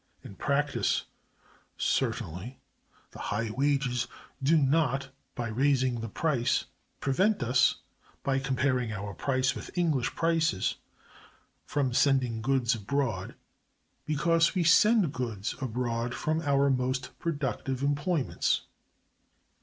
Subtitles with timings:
[0.23, 1.03] In practice,
[1.77, 2.57] certainly,
[3.11, 4.07] the high wages
[4.41, 6.65] do not, by raising the price,
[6.99, 7.75] prevent us,
[8.23, 10.77] by comparing our price with English prices,
[11.67, 18.61] from sending goods abroad—because we send goods abroad from our most productive employments.